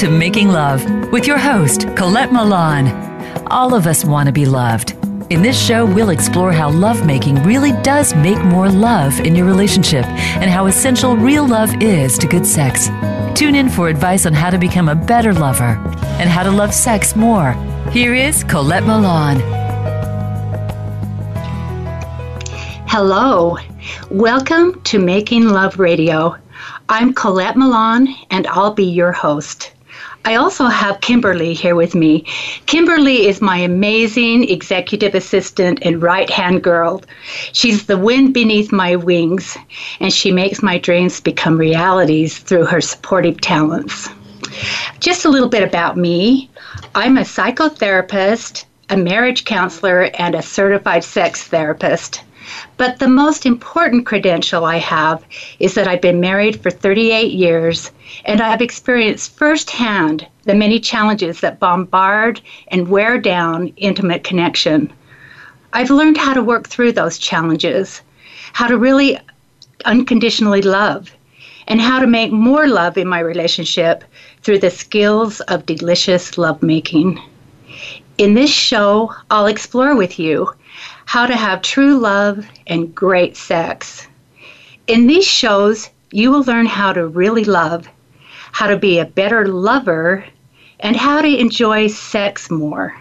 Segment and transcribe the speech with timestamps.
[0.00, 2.88] to Making Love with your host, Colette Milan.
[3.48, 4.92] All of us want to be loved.
[5.28, 10.06] In this show, we'll explore how lovemaking really does make more love in your relationship
[10.06, 12.88] and how essential real love is to good sex.
[13.38, 15.76] Tune in for advice on how to become a better lover
[16.18, 17.52] and how to love sex more.
[17.90, 19.40] Here is Colette Milan.
[22.88, 23.58] Hello.
[24.10, 26.38] Welcome to Making Love Radio.
[26.88, 29.72] I'm Colette Milan, and I'll be your host.
[30.24, 32.24] I also have Kimberly here with me.
[32.66, 37.02] Kimberly is my amazing executive assistant and right hand girl.
[37.52, 39.56] She's the wind beneath my wings,
[39.98, 44.08] and she makes my dreams become realities through her supportive talents.
[45.00, 46.50] Just a little bit about me
[46.94, 52.22] I'm a psychotherapist, a marriage counselor, and a certified sex therapist.
[52.76, 55.24] But the most important credential I have
[55.58, 57.90] is that I've been married for 38 years
[58.24, 64.92] and I've experienced firsthand the many challenges that bombard and wear down intimate connection.
[65.72, 68.02] I've learned how to work through those challenges,
[68.52, 69.18] how to really
[69.84, 71.14] unconditionally love,
[71.68, 74.02] and how to make more love in my relationship
[74.42, 77.20] through the skills of delicious lovemaking.
[78.18, 80.52] In this show, I'll explore with you
[81.10, 84.06] how to have true love and great sex.
[84.86, 87.88] In these shows, you will learn how to really love,
[88.52, 90.24] how to be a better lover,
[90.78, 92.96] and how to enjoy sex more.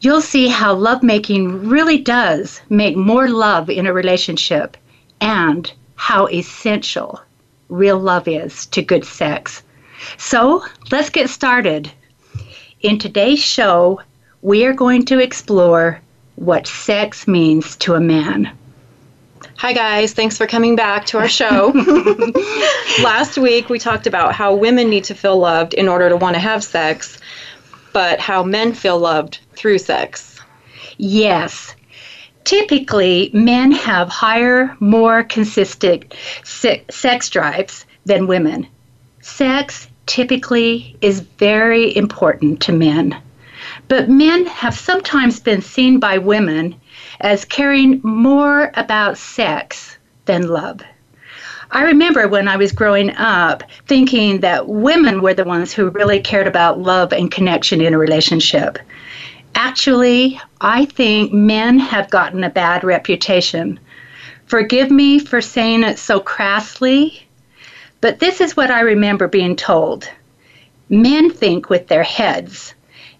[0.00, 4.78] You'll see how lovemaking really does make more love in a relationship
[5.20, 7.20] and how essential
[7.68, 9.62] real love is to good sex.
[10.16, 11.92] So let's get started.
[12.80, 14.00] In today's show,
[14.40, 16.00] we are going to explore
[16.36, 18.56] what sex means to a man.
[19.56, 20.12] Hi, guys.
[20.12, 21.72] Thanks for coming back to our show.
[23.02, 26.34] Last week, we talked about how women need to feel loved in order to want
[26.34, 27.18] to have sex,
[27.92, 30.38] but how men feel loved through sex.
[30.98, 31.74] Yes.
[32.44, 36.14] Typically, men have higher, more consistent
[36.44, 38.66] sex drives than women.
[39.20, 43.20] Sex typically is very important to men.
[43.88, 46.74] But men have sometimes been seen by women
[47.20, 50.82] as caring more about sex than love.
[51.70, 56.20] I remember when I was growing up thinking that women were the ones who really
[56.20, 58.78] cared about love and connection in a relationship.
[59.54, 63.80] Actually, I think men have gotten a bad reputation.
[64.46, 67.26] Forgive me for saying it so crassly,
[68.00, 70.08] but this is what I remember being told.
[70.88, 72.74] Men think with their heads,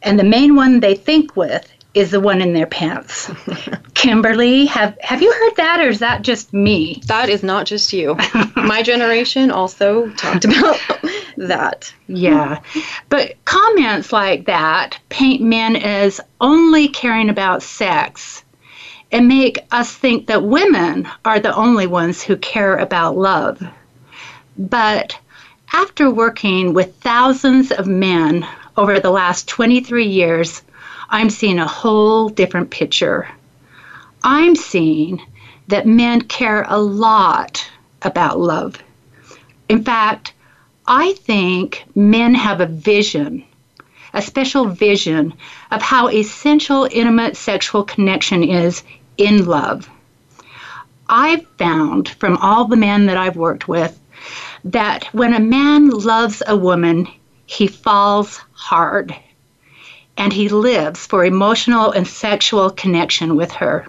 [0.07, 3.31] and the main one they think with is the one in their pants.
[3.95, 7.03] Kimberly, have have you heard that or is that just me?
[7.07, 8.17] That is not just you.
[8.57, 10.79] My generation also talked about
[11.39, 11.93] that.
[12.07, 12.61] Yeah.
[13.09, 18.45] But comments like that paint men as only caring about sex
[19.11, 23.63] and make us think that women are the only ones who care about love.
[24.59, 25.19] But
[25.73, 30.63] after working with thousands of men over the last 23 years,
[31.09, 33.29] I'm seeing a whole different picture.
[34.23, 35.23] I'm seeing
[35.69, 37.69] that men care a lot
[38.03, 38.77] about love.
[39.69, 40.33] In fact,
[40.87, 43.45] I think men have a vision,
[44.13, 45.35] a special vision
[45.71, 48.83] of how essential intimate sexual connection is
[49.17, 49.89] in love.
[51.09, 53.99] I've found from all the men that I've worked with
[54.65, 57.09] that when a man loves a woman,
[57.47, 59.15] he falls hard
[60.17, 63.87] and he lives for emotional and sexual connection with her.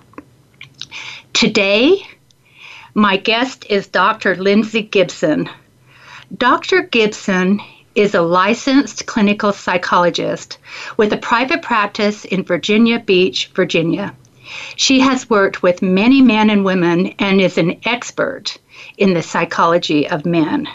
[1.34, 2.06] Today,
[2.94, 4.36] my guest is Dr.
[4.36, 5.50] Lindsay Gibson.
[6.36, 6.82] Dr.
[6.82, 7.62] Gibson
[7.96, 10.58] is a licensed clinical psychologist
[10.98, 14.16] with a private practice in Virginia Beach, Virginia.
[14.76, 18.58] She has worked with many men and women and is an expert
[18.98, 20.68] in the psychology of men.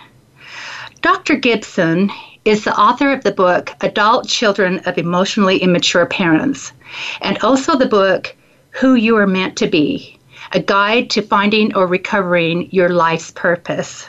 [1.00, 1.36] Dr.
[1.36, 2.10] Gibson
[2.44, 6.72] is the author of the book Adult Children of Emotionally Immature Parents,
[7.20, 8.34] and also the book
[8.70, 10.18] Who You Are Meant to Be
[10.50, 14.08] A Guide to Finding or Recovering Your Life's Purpose.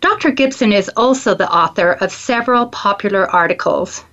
[0.00, 0.30] Dr.
[0.30, 4.04] Gibson is also the author of several popular articles.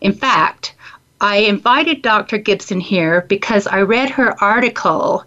[0.00, 0.74] In fact,
[1.20, 2.38] I invited Dr.
[2.38, 5.24] Gibson here because I read her article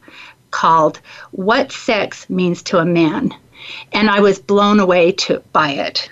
[0.50, 1.00] called
[1.32, 3.36] What Sex Means to a Man,
[3.92, 6.10] and I was blown away to, by it.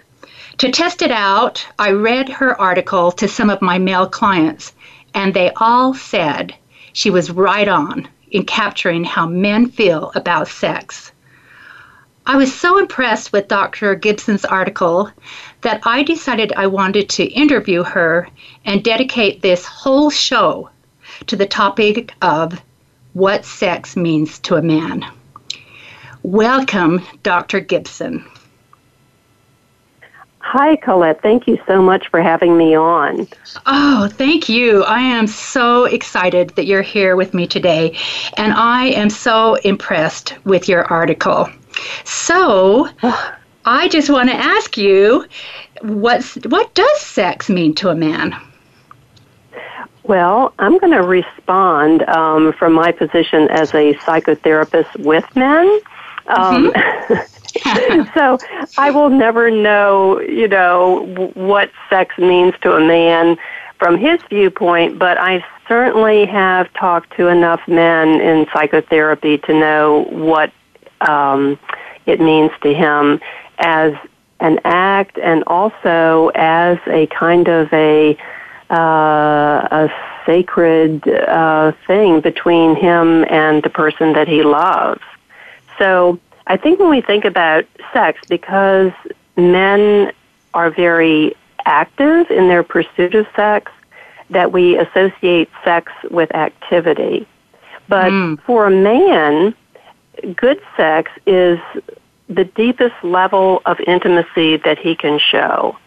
[0.63, 4.71] To test it out, I read her article to some of my male clients,
[5.13, 6.55] and they all said
[6.93, 11.11] she was right on in capturing how men feel about sex.
[12.25, 13.93] I was so impressed with Dr.
[13.95, 15.11] Gibson's article
[15.63, 18.29] that I decided I wanted to interview her
[18.63, 20.69] and dedicate this whole show
[21.27, 22.57] to the topic of
[23.11, 25.05] what sex means to a man.
[26.23, 27.59] Welcome, Dr.
[27.59, 28.23] Gibson.
[30.53, 31.19] Hi, Colette.
[31.23, 33.27] Thank you so much for having me on.
[33.65, 34.83] Oh, thank you.
[34.83, 37.97] I am so excited that you're here with me today,
[38.37, 41.49] and I am so impressed with your article.
[42.03, 42.87] So,
[43.65, 45.25] I just want to ask you
[45.81, 48.39] what's, what does sex mean to a man?
[50.03, 55.79] Well, I'm going to respond um, from my position as a psychotherapist with men.
[56.27, 58.03] Um, mm-hmm.
[58.13, 58.37] so
[58.77, 63.37] I will never know, you know, what sex means to a man
[63.79, 70.05] from his viewpoint, but I certainly have talked to enough men in psychotherapy to know
[70.09, 70.51] what
[71.01, 71.59] um,
[72.05, 73.19] it means to him
[73.59, 73.93] as
[74.39, 78.17] an act and also as a kind of a
[78.69, 79.89] uh, a
[80.25, 85.01] sacred uh, thing between him and the person that he loves.
[85.77, 88.91] So I think when we think about sex, because
[89.37, 90.11] men
[90.53, 91.35] are very
[91.65, 93.71] active in their pursuit of sex,
[94.29, 97.27] that we associate sex with activity.
[97.87, 98.41] But mm.
[98.43, 99.55] for a man,
[100.35, 101.59] good sex is
[102.29, 105.77] the deepest level of intimacy that he can show.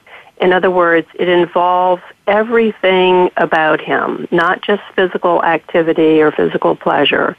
[0.40, 7.36] In other words, it involves everything about him, not just physical activity or physical pleasure,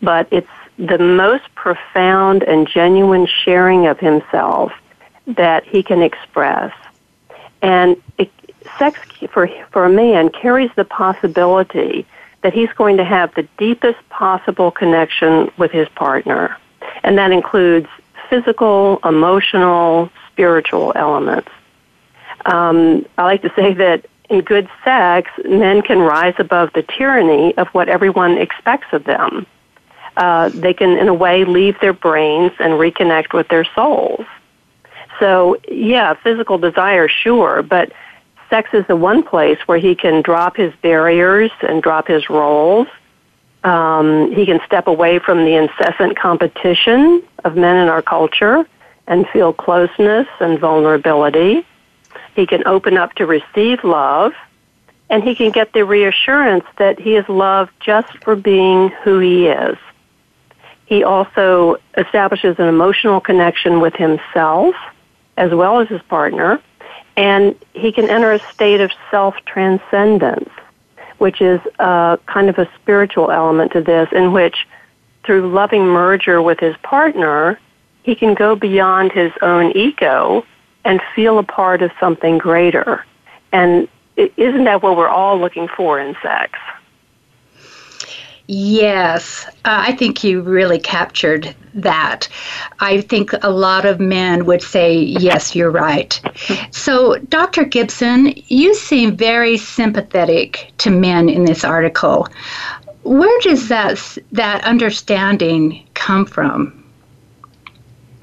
[0.00, 4.72] but it's the most profound and genuine sharing of himself
[5.26, 6.72] that he can express.
[7.62, 8.30] And it,
[8.78, 9.00] sex
[9.30, 12.06] for, for a man carries the possibility
[12.42, 16.56] that he's going to have the deepest possible connection with his partner.
[17.02, 17.88] And that includes
[18.28, 21.48] physical, emotional, spiritual elements.
[22.44, 27.56] Um, I like to say that in good sex, men can rise above the tyranny
[27.56, 29.46] of what everyone expects of them.
[30.16, 34.24] Uh, they can, in a way, leave their brains and reconnect with their souls.
[35.18, 37.92] So, yeah, physical desire, sure, but
[38.50, 42.86] sex is the one place where he can drop his barriers and drop his roles.
[43.64, 48.66] Um, he can step away from the incessant competition of men in our culture
[49.06, 51.66] and feel closeness and vulnerability.
[52.34, 54.32] He can open up to receive love,
[55.10, 59.46] and he can get the reassurance that he is loved just for being who he
[59.48, 59.78] is.
[60.86, 64.74] He also establishes an emotional connection with himself
[65.36, 66.60] as well as his partner,
[67.16, 70.48] and he can enter a state of self transcendence,
[71.18, 74.66] which is a kind of a spiritual element to this, in which
[75.24, 77.58] through loving merger with his partner,
[78.04, 80.46] he can go beyond his own ego
[80.84, 83.04] and feel a part of something greater.
[83.52, 86.58] And isn't that what we're all looking for in sex?
[88.48, 92.28] Yes, uh, I think you really captured that.
[92.78, 96.20] I think a lot of men would say, yes, you're right.
[96.70, 97.64] So, Dr.
[97.64, 102.28] Gibson, you seem very sympathetic to men in this article.
[103.02, 106.84] Where does that, that understanding come from?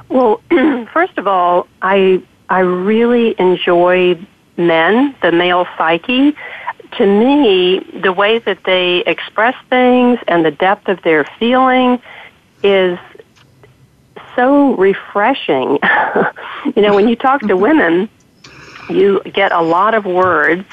[0.07, 0.41] Well,
[0.93, 4.17] first of all, I, I really enjoy
[4.55, 6.35] men, the male psyche
[6.97, 12.01] to me, the way that they express things and the depth of their feeling
[12.61, 12.97] is
[14.35, 15.79] so refreshing.
[16.75, 18.09] you know, when you talk to women,
[18.89, 20.65] you get a lot of words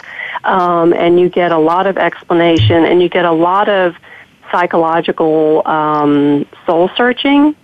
[0.45, 3.95] um, and you get a lot of explanation and you get a lot of
[4.51, 7.55] psychological um, soul searching.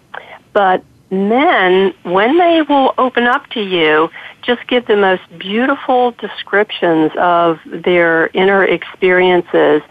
[0.52, 4.10] But men, when they will open up to you,
[4.46, 9.82] just give the most beautiful descriptions of their inner experiences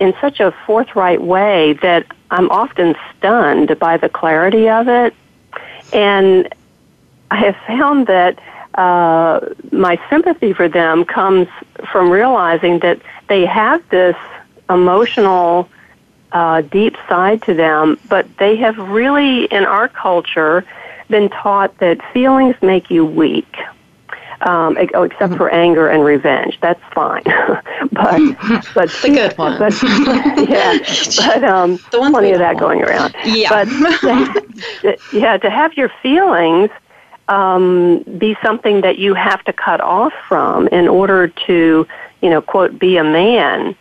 [0.00, 5.14] in such a forthright way that I'm often stunned by the clarity of it.
[5.92, 6.48] And
[7.30, 8.38] I have found that
[8.74, 9.40] uh,
[9.70, 11.48] my sympathy for them comes
[11.92, 14.16] from realizing that they have this
[14.70, 15.68] emotional,
[16.32, 20.64] uh, deep side to them, but they have really, in our culture,
[21.10, 23.56] been taught that feelings make you weak
[24.42, 26.58] um, oh, except for anger and revenge.
[26.60, 27.22] That's fine,
[27.92, 28.20] but
[28.74, 29.58] but the good one.
[29.58, 29.74] But,
[30.48, 30.78] yeah,
[31.16, 32.58] but um, the plenty of that want.
[32.58, 33.14] going around.
[33.24, 36.70] Yeah, but yeah, to have your feelings
[37.28, 41.86] um, be something that you have to cut off from in order to,
[42.22, 43.76] you know, quote, be a man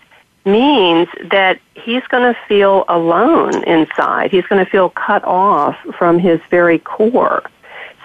[0.46, 4.32] means that he's going to feel alone inside.
[4.32, 7.44] He's going to feel cut off from his very core.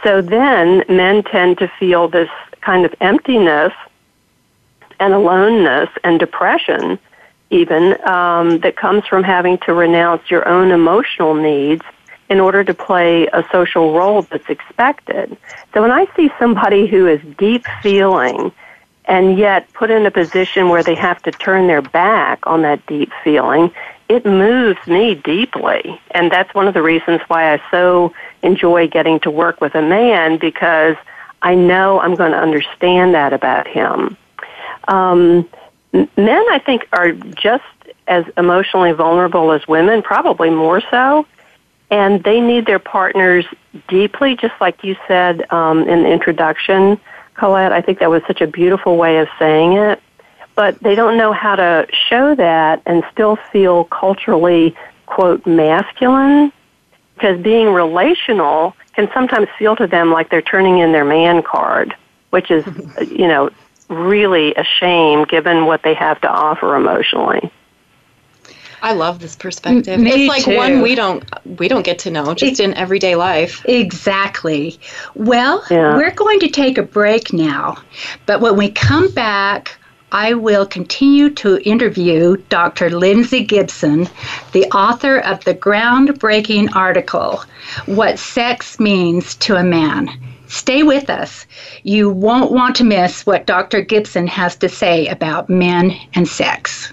[0.04, 2.28] So then men tend to feel this
[2.60, 3.72] kind of emptiness
[5.00, 6.98] and aloneness and depression,
[7.50, 11.82] even, um, that comes from having to renounce your own emotional needs
[12.28, 15.36] in order to play a social role that's expected.
[15.72, 18.52] So when I see somebody who is deep feeling
[19.06, 22.84] and yet put in a position where they have to turn their back on that
[22.86, 23.70] deep feeling,
[24.08, 26.00] it moves me deeply.
[26.10, 29.82] And that's one of the reasons why I so enjoy getting to work with a
[29.82, 30.96] man because
[31.42, 34.16] I know I'm going to understand that about him.
[34.88, 35.48] Um,
[35.92, 37.64] men, I think, are just
[38.06, 41.26] as emotionally vulnerable as women, probably more so.
[41.90, 43.44] And they need their partners
[43.88, 46.98] deeply, just like you said um, in the introduction,
[47.34, 47.72] Colette.
[47.72, 50.02] I think that was such a beautiful way of saying it
[50.54, 56.52] but they don't know how to show that and still feel culturally, quote, masculine.
[57.14, 61.94] Because being relational can sometimes feel to them like they're turning in their man card,
[62.30, 62.64] which is,
[63.10, 63.50] you know,
[63.88, 67.50] really a shame given what they have to offer emotionally.
[68.84, 69.98] I love this perspective.
[69.98, 70.56] Me it's like too.
[70.56, 71.24] one we don't
[71.58, 73.64] we don't get to know just it, in everyday life.
[73.64, 74.78] Exactly.
[75.14, 75.96] Well, yeah.
[75.96, 77.78] we're going to take a break now.
[78.26, 79.78] But when we come back,
[80.12, 82.90] I will continue to interview Dr.
[82.90, 84.08] Lindsay Gibson,
[84.52, 87.42] the author of the groundbreaking article,
[87.86, 90.10] What Sex Means to a Man.
[90.46, 91.46] Stay with us.
[91.82, 93.80] You won't want to miss what Dr.
[93.80, 96.92] Gibson has to say about men and sex.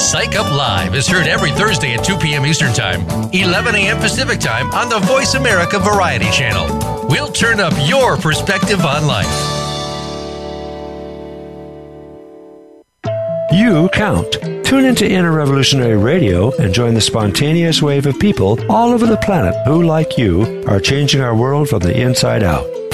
[0.00, 2.46] Psych Up Live is heard every Thursday at 2 p.m.
[2.46, 3.02] Eastern Time,
[3.32, 3.98] 11 a.m.
[3.98, 7.06] Pacific Time on the Voice America Variety Channel.
[7.08, 9.26] We'll turn up your perspective on life.
[13.52, 14.32] You count.
[14.64, 19.18] Tune into Inner Revolutionary Radio and join the spontaneous wave of people all over the
[19.18, 22.66] planet who, like you, are changing our world from the inside out.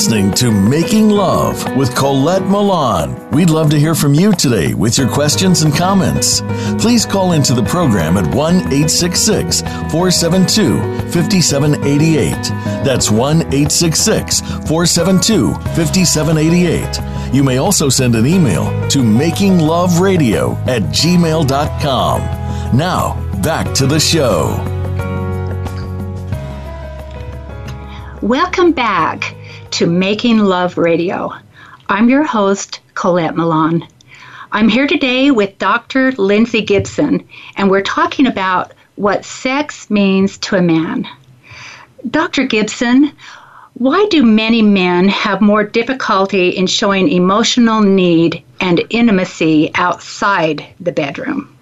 [0.00, 3.28] listening to Making Love with Colette Milan.
[3.32, 6.40] We'd love to hear from you today with your questions and comments.
[6.78, 10.80] Please call into the program at 1 866 472
[11.12, 12.32] 5788.
[12.82, 17.34] That's 1 866 472 5788.
[17.34, 22.20] You may also send an email to makingloveradio at gmail.com.
[22.74, 24.56] Now, back to the show.
[28.22, 29.36] Welcome back
[29.70, 31.32] to Making Love Radio.
[31.88, 33.86] I'm your host, Colette Milan.
[34.50, 36.10] I'm here today with Dr.
[36.12, 41.06] Lindsay Gibson, and we're talking about what sex means to a man.
[42.08, 42.44] Dr.
[42.44, 43.12] Gibson,
[43.74, 50.92] why do many men have more difficulty in showing emotional need and intimacy outside the
[50.92, 51.56] bedroom?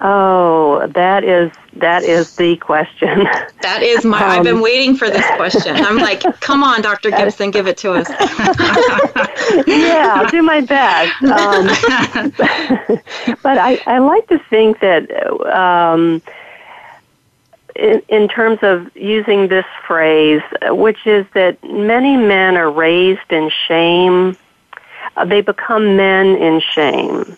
[0.00, 3.26] Oh, that is that is the question.
[3.60, 4.22] That is my.
[4.22, 5.74] Um, I've been um, waiting for this question.
[5.76, 7.10] I'm like, come on, Dr.
[7.10, 8.08] Gibson, give it to us.
[9.66, 11.22] yeah, I'll do my best.
[11.24, 11.66] Um,
[13.42, 15.10] but I, I like to think that
[15.52, 16.22] um,
[17.74, 23.50] in, in terms of using this phrase, which is that many men are raised in
[23.66, 24.36] shame,
[25.16, 27.36] uh, they become men in shame.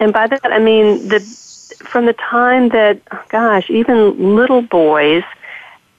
[0.00, 1.20] And by that I mean the
[1.78, 5.22] from the time that, gosh, even little boys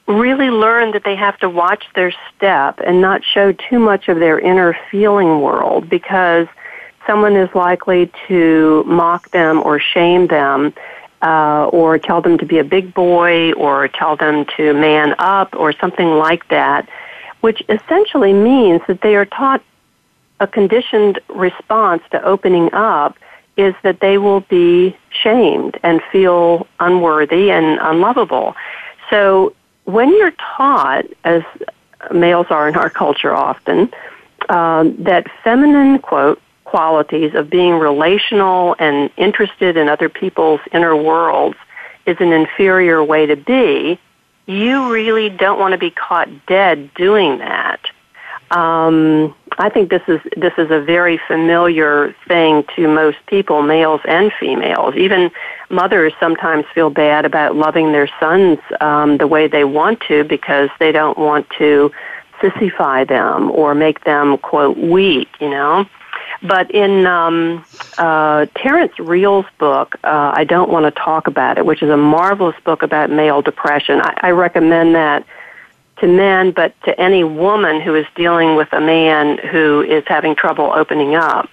[0.07, 4.19] really learn that they have to watch their step and not show too much of
[4.19, 6.47] their inner feeling world because
[7.05, 10.73] someone is likely to mock them or shame them
[11.21, 15.55] uh, or tell them to be a big boy or tell them to man up
[15.55, 16.89] or something like that,
[17.41, 19.61] which essentially means that they are taught
[20.39, 23.17] a conditioned response to opening up
[23.59, 28.55] is that they will be shamed and feel unworthy and unlovable.
[29.09, 29.53] So
[29.85, 31.43] when you're taught, as
[32.11, 33.91] males are in our culture often,
[34.49, 41.57] um, that feminine quote qualities of being relational and interested in other people's inner worlds
[42.05, 43.99] is an inferior way to be,
[44.45, 47.81] you really don't want to be caught dead doing that.
[48.51, 54.01] Um, I think this is this is a very familiar thing to most people, males
[54.05, 54.95] and females.
[54.95, 55.31] Even
[55.69, 60.69] mothers sometimes feel bad about loving their sons um, the way they want to because
[60.79, 61.91] they don't want to
[62.41, 65.27] sissify them or make them quote weak.
[65.39, 65.85] You know.
[66.41, 67.65] But in um,
[67.97, 71.97] uh, Terrence Real's book, uh, I don't want to talk about it, which is a
[71.97, 73.99] marvelous book about male depression.
[74.01, 75.25] I, I recommend that
[75.99, 80.35] to men, but to any woman who is dealing with a man who is having
[80.35, 81.49] trouble opening up.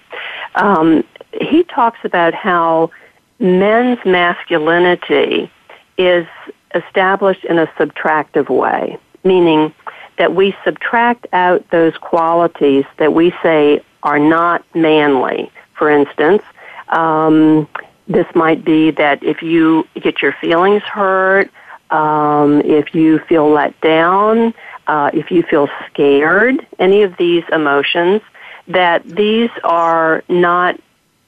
[0.55, 2.91] Um, he talks about how
[3.39, 5.51] men's masculinity
[5.97, 6.27] is
[6.73, 9.73] established in a subtractive way, meaning
[10.17, 15.51] that we subtract out those qualities that we say are not manly.
[15.73, 16.41] For instance,
[16.89, 17.67] um,
[18.07, 21.51] this might be that if you get your feelings hurt,
[21.89, 24.53] um, if you feel let down,
[24.87, 28.21] uh, if you feel scared, any of these emotions,
[28.67, 30.79] that these are not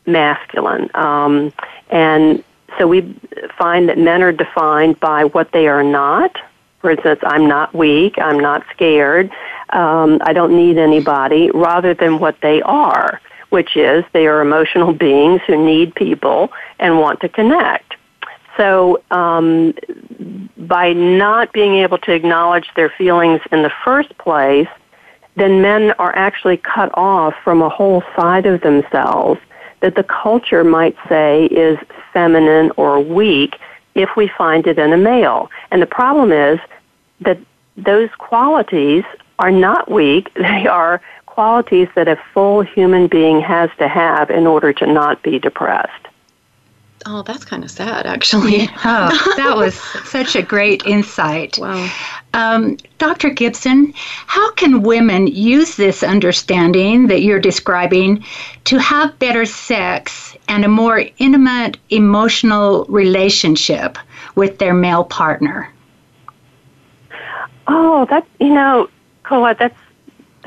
[0.05, 0.89] masculine.
[0.93, 1.53] Um,
[1.89, 2.43] and
[2.77, 3.01] so we
[3.57, 6.35] find that men are defined by what they are not.
[6.81, 9.29] For instance, I'm not weak, I'm not scared,
[9.71, 13.19] um, I don't need anybody, rather than what they are,
[13.49, 17.95] which is they are emotional beings who need people and want to connect.
[18.59, 19.73] So, um,
[20.57, 24.67] by not being able to acknowledge their feelings in the first place,
[25.37, 29.39] then men are actually cut off from a whole side of themselves
[29.79, 31.79] that the culture might say is
[32.11, 33.55] feminine or weak
[33.95, 35.49] if we find it in a male.
[35.71, 36.59] And the problem is
[37.21, 37.39] that
[37.77, 39.05] those qualities
[39.39, 44.45] are not weak, they are qualities that a full human being has to have in
[44.45, 46.08] order to not be depressed.
[47.05, 48.69] Oh, that's kind of sad, actually.
[48.83, 51.57] oh, that was such a great insight.
[51.57, 51.89] Wow.
[52.33, 53.29] Um, Dr.
[53.29, 58.23] Gibson, how can women use this understanding that you're describing
[58.65, 63.97] to have better sex and a more intimate emotional relationship
[64.35, 65.73] with their male partner?
[67.67, 68.89] Oh, that you know,
[69.23, 69.77] Colette, that's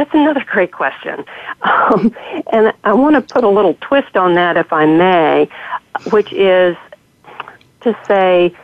[0.03, 1.25] that's another great question,
[1.63, 2.15] um,
[2.53, 5.49] and I want to put a little twist on that, if I may
[6.11, 6.77] which is
[7.83, 8.55] to say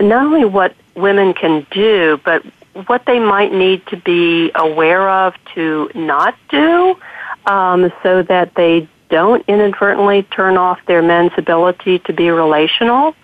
[0.00, 2.44] not only what women can do, but
[2.86, 6.96] what they might need to be aware of to not do
[7.46, 13.14] um, so that they don't inadvertently turn off their men's ability to be relational.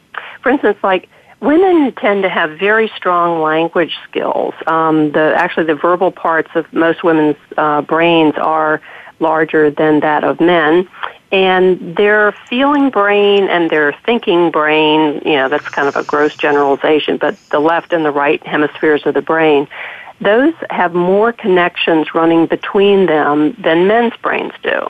[0.42, 1.08] For instance, like
[1.40, 4.54] women tend to have very strong language skills.
[4.66, 8.80] Um, the actually the verbal parts of most women's uh, brains are
[9.18, 10.88] larger than that of men,
[11.32, 16.34] and their feeling brain and their thinking brain, you know, that's kind of a gross
[16.34, 19.68] generalization, but the left and the right hemispheres of the brain,
[20.20, 24.88] those have more connections running between them than men's brains do.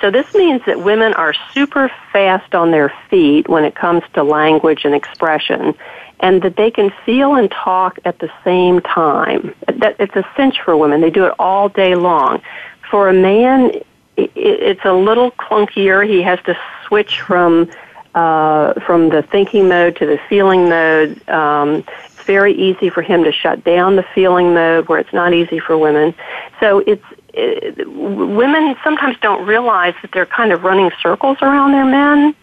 [0.00, 4.22] So this means that women are super fast on their feet when it comes to
[4.22, 5.74] language and expression,
[6.20, 9.54] and that they can feel and talk at the same time.
[9.66, 11.00] That it's a cinch for women.
[11.00, 12.42] They do it all day long.
[12.90, 13.72] For a man,
[14.16, 16.06] it's a little clunkier.
[16.06, 16.56] He has to
[16.86, 17.70] switch from
[18.14, 21.28] uh, from the thinking mode to the feeling mode.
[21.28, 25.34] Um, it's very easy for him to shut down the feeling mode, where it's not
[25.34, 26.14] easy for women.
[26.58, 27.04] So it's
[27.36, 32.34] it, women sometimes don't realize that they're kind of running circles around their men,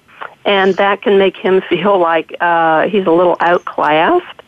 [0.46, 4.42] and that can make him feel like uh, he's a little outclassed.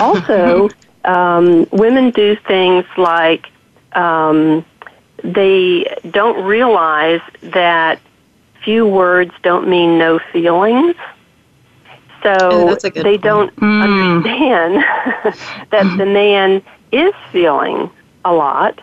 [0.00, 0.70] Also,
[1.04, 3.46] um, women do things like
[3.92, 4.64] um,
[5.22, 8.00] they don't realize that
[8.64, 10.96] few words don't mean no feelings.
[12.22, 14.76] So Oh, they don't understand
[15.70, 17.90] that the man is feeling
[18.24, 18.80] a lot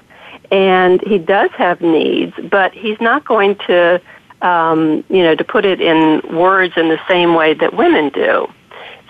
[0.52, 4.02] and he does have needs, but he's not going to,
[4.42, 8.52] um, you know, to put it in words in the same way that women do.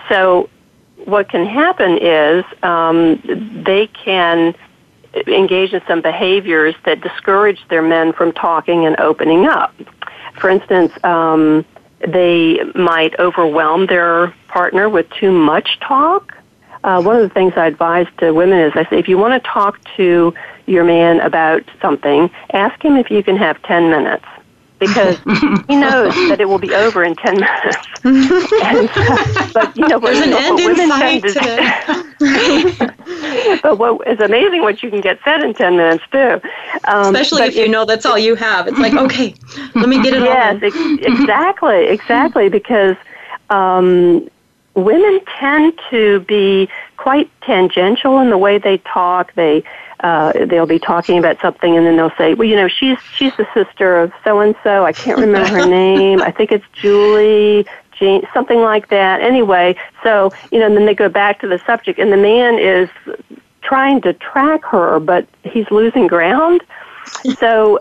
[0.08, 0.50] So
[1.06, 3.22] what can happen is um,
[3.66, 4.56] they can
[5.28, 9.74] engage in some behaviors that discourage their men from talking and opening up.
[10.40, 11.66] For instance, um,
[12.08, 16.38] they might overwhelm their partner with too much talk.
[16.84, 19.42] Uh, one of the things I advise to women is I say, if you want
[19.42, 20.34] to talk to
[20.68, 24.26] your man about something, ask him if you can have 10 minutes.
[24.80, 25.18] Because
[25.68, 27.78] he knows that it will be over in 10 minutes.
[28.04, 32.06] and, uh, but, you know, what, There's an end in women sight tend to
[33.64, 36.42] but what is amazing what you can get said in 10 minutes, too.
[36.86, 38.68] Um, Especially but if you know that's all you have.
[38.68, 39.36] It's like, okay,
[39.76, 40.64] let me get it yes, on.
[40.64, 42.96] ex- exactly, exactly, because
[43.52, 44.28] um,
[44.74, 49.34] women tend to be quite tangential in the way they talk.
[49.36, 49.64] They
[50.02, 53.36] uh, they'll be talking about something, and then they'll say, "Well, you know, she's she's
[53.38, 54.86] the sister of so and so.
[54.86, 56.22] I can't remember her name.
[56.22, 57.66] I think it's Julie."
[57.98, 59.22] Jean, something like that.
[59.22, 62.58] Anyway, so you know, and then they go back to the subject, and the man
[62.58, 62.90] is
[63.62, 66.62] trying to track her, but he's losing ground.
[67.38, 67.80] So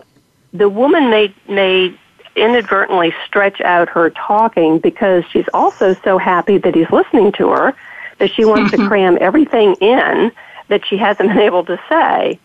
[0.53, 1.97] the woman may may
[2.35, 7.75] inadvertently stretch out her talking because she's also so happy that he's listening to her
[8.19, 10.31] that she wants to cram everything in
[10.71, 12.39] that she hasn't been able to say.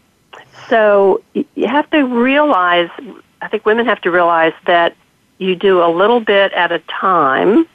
[0.69, 2.91] So you have to realize,
[3.41, 4.95] I think women have to realize that
[5.39, 7.67] you do a little bit at a time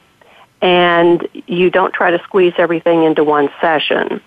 [0.60, 4.20] and you don't try to squeeze everything into one session.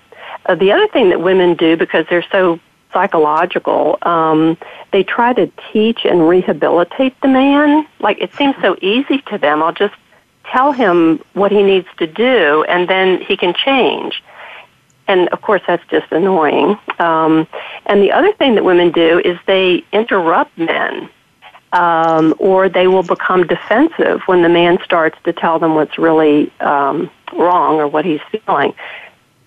[0.45, 2.59] Uh, the other thing that women do because they're so
[2.91, 4.57] psychological, um,
[4.91, 7.87] they try to teach and rehabilitate the man.
[7.99, 9.61] Like it seems so easy to them.
[9.61, 9.95] I'll just
[10.45, 14.23] tell him what he needs to do, and then he can change.
[15.07, 16.77] And of course, that's just annoying.
[16.99, 17.47] Um,
[17.85, 21.09] and the other thing that women do is they interrupt men,
[21.73, 26.51] um, or they will become defensive when the man starts to tell them what's really
[26.59, 28.73] um, wrong or what he's feeling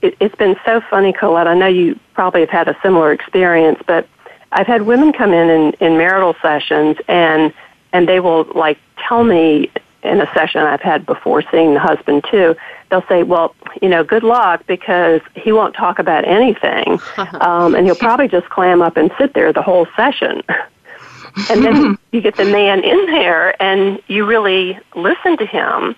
[0.02, 1.46] it, it's been so funny, Colette.
[1.46, 4.06] I know you probably have had a similar experience, but
[4.52, 7.52] I've had women come in, in in marital sessions and
[7.92, 9.70] and they will like tell me
[10.02, 12.56] in a session I've had before seeing the husband too.
[12.90, 17.00] They'll say, "Well, you know, good luck because he won't talk about anything,
[17.40, 20.42] um, and he'll probably just clam up and sit there the whole session."
[21.50, 25.94] and then you get the man in there, and you really listen to him,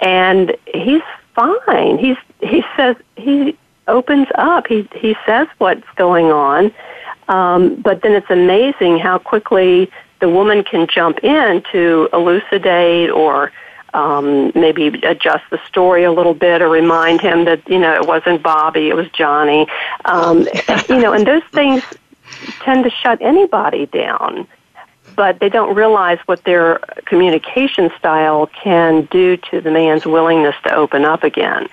[0.00, 1.02] and he's
[1.34, 1.98] fine.
[1.98, 3.56] He's he says he
[3.88, 4.66] opens up.
[4.66, 6.72] He he says what's going on,
[7.28, 13.52] um, but then it's amazing how quickly the woman can jump in to elucidate or
[13.94, 18.06] um, maybe adjust the story a little bit or remind him that you know it
[18.06, 19.66] wasn't Bobby, it was Johnny.
[20.04, 20.46] Um,
[20.88, 21.82] you know, and those things
[22.60, 24.46] tend to shut anybody down
[25.16, 30.74] but they don't realize what their communication style can do to the man's willingness to
[30.74, 31.66] open up again.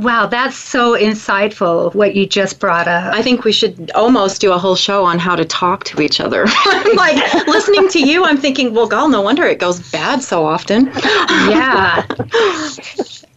[0.00, 3.14] Wow, that's so insightful what you just brought up.
[3.14, 6.20] I think we should almost do a whole show on how to talk to each
[6.20, 6.46] other.
[6.96, 10.86] like listening to you, I'm thinking, well, God, no wonder it goes bad so often.
[10.86, 12.06] Yeah.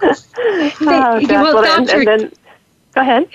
[0.06, 0.15] Oh,
[0.82, 1.30] well, gosh.
[1.30, 2.32] Well, and- Doctor- and then-
[2.93, 3.30] go ahead.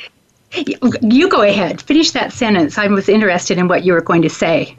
[1.03, 1.81] You go ahead.
[1.81, 2.77] Finish that sentence.
[2.77, 4.77] I was interested in what you were going to say.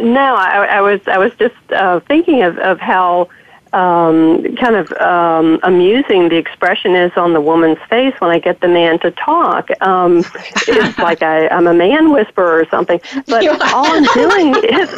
[0.00, 3.28] No, I, I was I was just uh, thinking of, of how
[3.74, 8.60] um, kind of um, amusing the expression is on the woman's face when I get
[8.60, 9.70] the man to talk.
[9.82, 10.18] Um,
[10.68, 13.00] it's like I, I'm a man whisperer or something.
[13.26, 14.92] But all I'm doing is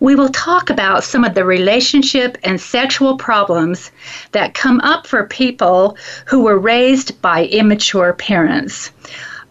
[0.00, 3.90] We will talk about some of the relationship and sexual problems
[4.32, 8.90] that come up for people who were raised by immature parents.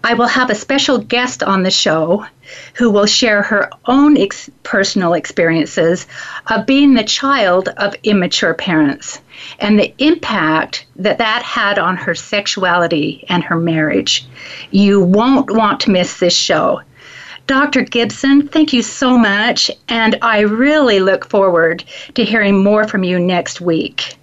[0.04, 2.28] I will have a special guest on the show
[2.76, 6.06] who will share her own ex- personal experiences
[6.46, 9.20] of being the child of immature parents
[9.58, 14.28] and the impact that that had on her sexuality and her marriage.
[14.70, 16.82] You won't want to miss this show.
[17.48, 17.82] Dr.
[17.84, 21.84] Gibson, thank you so much, and I really look forward
[22.16, 24.16] to hearing more from you next week.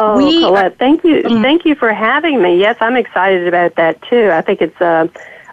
[0.00, 1.42] Oh, we, Colette, thank you, mm.
[1.42, 2.58] thank you for having me.
[2.58, 4.30] Yes, I'm excited about that too.
[4.32, 5.08] I think it's a,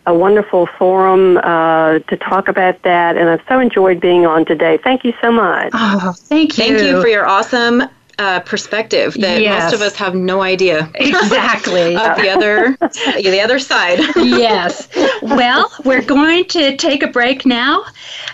[0.05, 4.77] a wonderful forum uh, to talk about that, and I've so enjoyed being on today.
[4.77, 5.71] Thank you so much.
[5.73, 6.63] Oh, thank you.
[6.63, 7.83] Thank you for your awesome
[8.19, 9.63] uh, perspective that yes.
[9.63, 12.77] most of us have no idea exactly of the other
[13.21, 13.99] the other side.
[14.15, 14.87] yes.
[15.21, 17.85] Well, we're going to take a break now.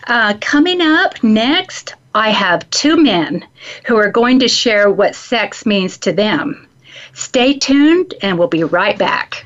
[0.07, 3.45] Uh, coming up next, I have two men
[3.85, 6.67] who are going to share what sex means to them.
[7.13, 9.45] Stay tuned, and we'll be right back.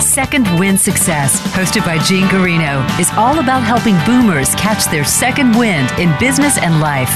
[0.00, 5.56] Second Wind Success, hosted by Gene Garino, is all about helping boomers catch their second
[5.56, 7.10] wind in business and life.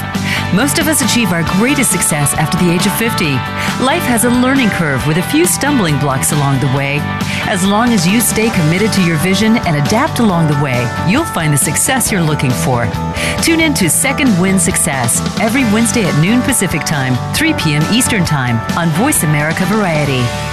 [0.53, 3.25] Most of us achieve our greatest success after the age of 50.
[3.83, 6.99] Life has a learning curve with a few stumbling blocks along the way.
[7.49, 11.25] As long as you stay committed to your vision and adapt along the way, you'll
[11.25, 12.85] find the success you're looking for.
[13.41, 17.83] Tune in to Second Wind Success every Wednesday at noon Pacific Time, 3 p.m.
[17.93, 20.52] Eastern Time on Voice America Variety.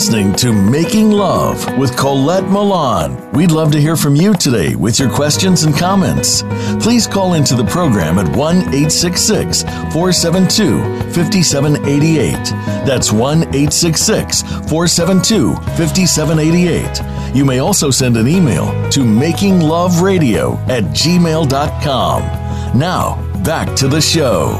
[0.00, 3.30] listening to Making Love with Colette Milan.
[3.32, 6.42] We'd love to hear from you today with your questions and comments.
[6.82, 10.80] Please call into the program at 1 866 472
[11.12, 12.32] 5788.
[12.86, 17.36] That's 1 866 472 5788.
[17.36, 22.22] You may also send an email to makingloveradio at gmail.com.
[22.78, 24.56] Now, back to the show.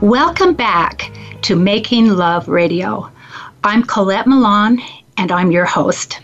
[0.00, 1.12] Welcome back
[1.42, 3.10] to Making Love Radio.
[3.64, 4.80] I'm Colette Milan,
[5.16, 6.20] and I'm your host.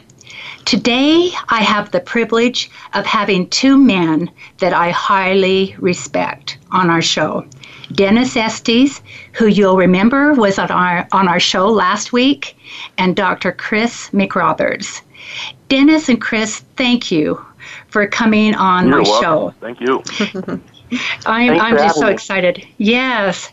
[0.64, 7.02] Today, I have the privilege of having two men that I highly respect on our
[7.02, 7.44] show.
[7.92, 9.02] Dennis Estes,
[9.32, 12.56] who you'll remember was on our, on our show last week,
[12.96, 13.50] and Dr.
[13.50, 15.00] Chris McRoberts.
[15.68, 17.44] Dennis and Chris, thank you
[17.88, 19.22] for coming on You're my welcome.
[19.22, 19.54] show.
[19.60, 20.62] Thank you.
[21.26, 22.12] I'm, Thanks I'm just so me.
[22.12, 22.66] excited.
[22.78, 23.50] Yes,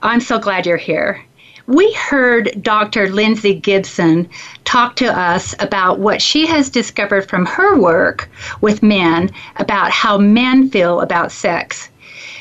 [0.00, 1.22] I'm so glad you're here.
[1.66, 3.10] We heard Dr.
[3.10, 4.28] Lindsay Gibson
[4.64, 8.30] talk to us about what she has discovered from her work
[8.62, 11.90] with men about how men feel about sex.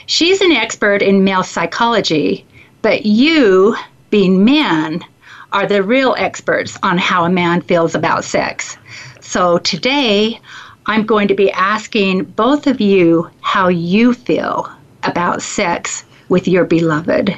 [0.05, 2.45] She's an expert in male psychology,
[2.81, 3.75] but you,
[4.09, 5.03] being men,
[5.51, 8.77] are the real experts on how a man feels about sex.
[9.19, 10.39] So today,
[10.87, 14.71] I'm going to be asking both of you how you feel
[15.03, 17.35] about sex with your beloved.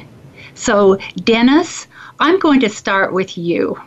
[0.54, 1.86] So, Dennis,
[2.20, 3.80] I'm going to start with you.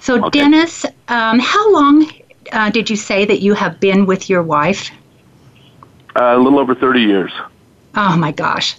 [0.00, 2.10] So, Dennis, um, how long
[2.52, 4.90] uh, did you say that you have been with your wife?
[6.14, 7.32] Uh, a little over 30 years.
[7.94, 8.76] Oh my gosh.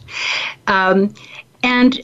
[0.68, 1.14] Um,
[1.64, 2.00] and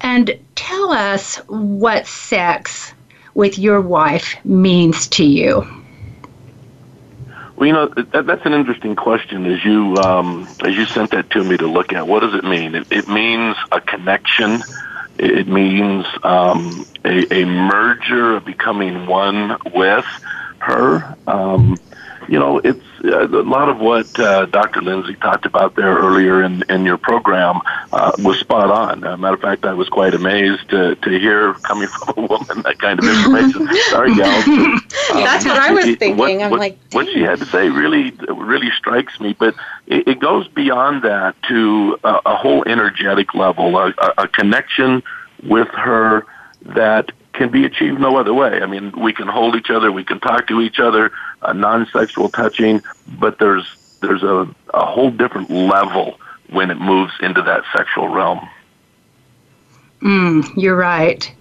[0.00, 2.92] and tell us what sex
[3.34, 5.66] with your wife means to you.
[7.56, 9.46] Well, you know that, that's an interesting question.
[9.46, 12.44] As you um, as you sent that to me to look at, what does it
[12.44, 12.74] mean?
[12.74, 14.62] It, it means a connection.
[15.18, 20.04] It means um, a, a merger of becoming one with
[20.58, 21.16] her.
[21.26, 21.80] Um,
[22.28, 24.82] you know, it's uh, a lot of what uh, Dr.
[24.82, 27.60] Lindsay talked about there earlier in, in your program
[27.92, 29.04] uh, was spot on.
[29.04, 32.62] Uh, matter of fact, I was quite amazed to, to hear coming from a woman
[32.62, 33.68] that kind of information.
[33.90, 34.44] Sorry, gals.
[35.12, 36.16] That's what I was it- thinking.
[36.18, 39.54] what- I'm what- like, what she had to say really really strikes me, but
[39.86, 45.02] it, it goes beyond that to a, a whole energetic level, a, a, a connection
[45.44, 46.26] with her
[46.62, 48.60] that can be achieved no other way.
[48.62, 52.30] I mean, we can hold each other, we can talk to each other, uh, non-sexual
[52.30, 53.66] touching, but there's
[54.00, 56.18] there's a, a whole different level
[56.50, 58.48] when it moves into that sexual realm.
[60.00, 61.32] Mm, you're right.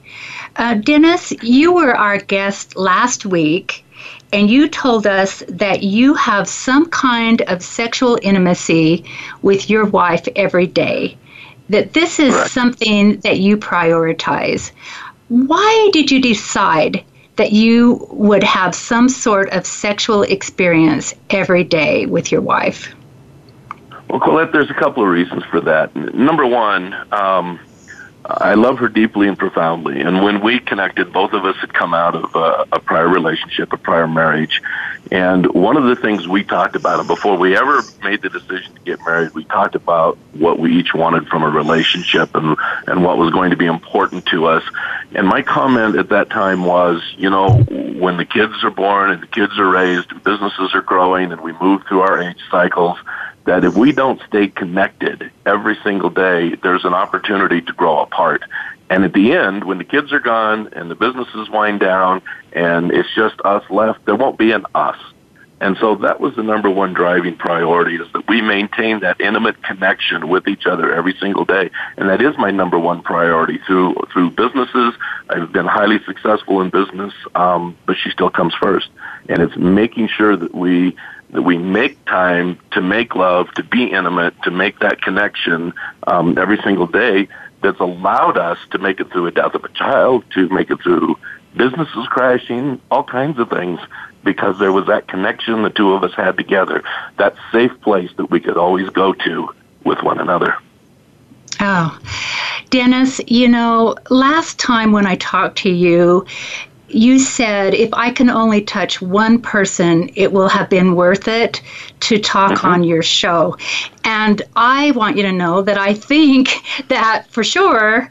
[0.55, 3.83] Uh, Dennis, you were our guest last week,
[4.31, 9.03] and you told us that you have some kind of sexual intimacy
[9.41, 11.17] with your wife every day,
[11.69, 14.71] that this is something that you prioritize.
[15.27, 17.03] Why did you decide
[17.35, 22.93] that you would have some sort of sexual experience every day with your wife?
[24.09, 25.95] Well, Colette, there's a couple of reasons for that.
[25.95, 27.59] Number one, um,
[28.27, 30.01] I love her deeply and profoundly.
[30.01, 33.71] And when we connected, both of us had come out of a, a prior relationship,
[33.71, 34.63] a prior marriage.
[35.11, 38.79] And one of the things we talked about, before we ever made the decision to
[38.81, 42.57] get married, we talked about what we each wanted from a relationship and,
[42.87, 44.63] and what was going to be important to us.
[45.13, 49.21] And my comment at that time was, you know, when the kids are born and
[49.21, 52.97] the kids are raised businesses are growing and we move through our age cycles,
[53.45, 58.43] that if we don't stay connected every single day, there's an opportunity to grow apart.
[58.89, 62.21] And at the end, when the kids are gone and the businesses wind down
[62.53, 64.97] and it's just us left, there won't be an us.
[65.61, 69.63] And so that was the number one driving priority is that we maintain that intimate
[69.63, 71.69] connection with each other every single day.
[71.97, 74.93] And that is my number one priority through, through businesses.
[75.29, 78.89] I've been highly successful in business, um, but she still comes first.
[79.29, 80.95] And it's making sure that we,
[81.35, 85.73] that we make time to make love, to be intimate, to make that connection
[86.07, 87.27] um, every single day
[87.61, 90.81] that's allowed us to make it through a death of a child, to make it
[90.81, 91.17] through
[91.55, 93.79] businesses crashing, all kinds of things,
[94.23, 96.83] because there was that connection the two of us had together,
[97.17, 99.49] that safe place that we could always go to
[99.83, 100.55] with one another.
[101.59, 101.97] Oh,
[102.69, 106.25] Dennis, you know, last time when I talked to you,
[106.95, 111.61] you said if I can only touch one person, it will have been worth it
[112.01, 113.57] to talk on your show.
[114.05, 116.55] And I want you to know that I think
[116.87, 118.09] that for sure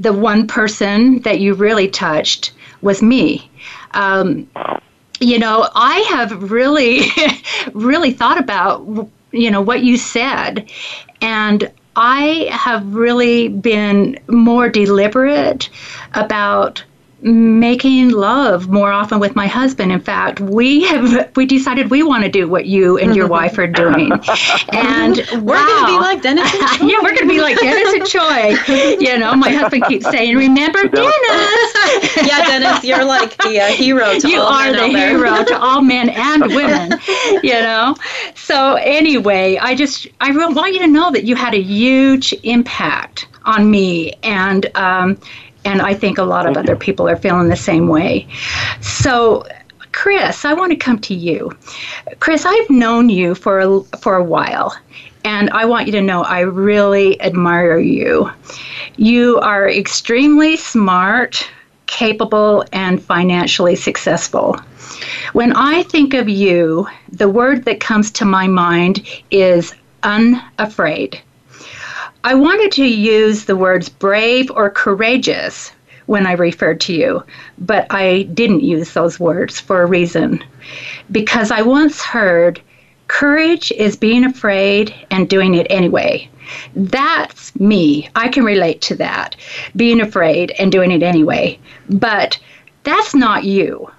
[0.00, 2.52] the one person that you really touched
[2.82, 3.48] was me.
[3.92, 4.48] Um,
[5.20, 7.02] you know, I have really,
[7.72, 8.84] really thought about,
[9.30, 10.70] you know, what you said.
[11.20, 15.68] And I have really been more deliberate
[16.14, 16.82] about
[17.20, 19.90] making love more often with my husband.
[19.90, 23.58] In fact, we have we decided we want to do what you and your wife
[23.58, 24.12] are doing,
[24.72, 25.66] and we're wow.
[25.66, 26.52] going to be like Dennis.
[26.80, 28.96] yeah, we're going to be like Dennis and Choi.
[29.00, 34.18] You know, my husband keeps saying, "Remember Dennis." yeah, Dennis, you're like the uh, hero
[34.18, 37.00] to you all are men the hero to all men and women.
[37.42, 37.96] You know,
[38.34, 43.26] so anyway, I just I want you to know that you had a huge impact
[43.44, 44.70] on me and.
[44.76, 45.18] Um,
[45.68, 48.26] and I think a lot of other people are feeling the same way.
[48.80, 49.46] So,
[49.92, 51.52] Chris, I want to come to you.
[52.20, 54.74] Chris, I've known you for a, for a while,
[55.24, 58.30] and I want you to know I really admire you.
[58.96, 61.46] You are extremely smart,
[61.86, 64.56] capable, and financially successful.
[65.34, 71.20] When I think of you, the word that comes to my mind is unafraid.
[72.28, 75.72] I wanted to use the words brave or courageous
[76.04, 77.24] when I referred to you,
[77.56, 80.44] but I didn't use those words for a reason.
[81.10, 82.60] Because I once heard
[83.06, 86.28] courage is being afraid and doing it anyway.
[86.76, 88.10] That's me.
[88.14, 89.34] I can relate to that,
[89.74, 91.58] being afraid and doing it anyway.
[91.88, 92.38] But
[92.82, 93.90] that's not you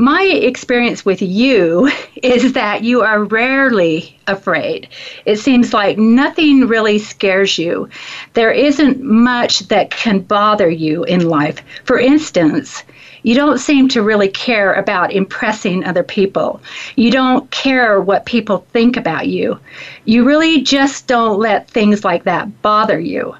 [0.00, 1.90] my experience with you
[2.22, 4.88] is that you are rarely afraid.
[5.26, 7.90] It seems like nothing really scares you.
[8.32, 11.62] There isn't much that can bother you in life.
[11.84, 12.82] For instance,
[13.24, 16.62] you don't seem to really care about impressing other people.
[16.96, 19.60] You don't care what people think about you.
[20.06, 23.36] You really just don't let things like that bother you.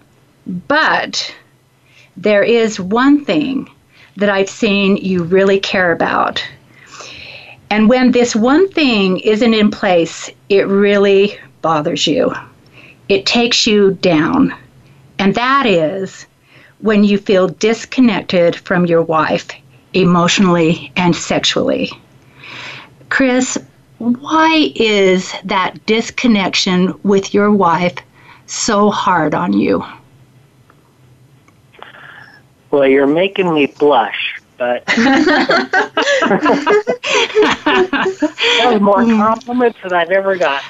[0.46, 1.34] But
[2.18, 3.70] there is one thing
[4.16, 6.42] that I've seen you really care about.
[7.70, 12.34] And when this one thing isn't in place, it really bothers you.
[13.08, 14.54] It takes you down.
[15.18, 16.26] And that is
[16.80, 19.48] when you feel disconnected from your wife
[19.92, 21.90] emotionally and sexually.
[23.08, 23.58] Chris,
[23.98, 27.96] why is that disconnection with your wife
[28.46, 29.84] so hard on you?
[32.70, 35.80] Well, you're making me blush, but that
[38.66, 40.62] was more compliments than I've ever got.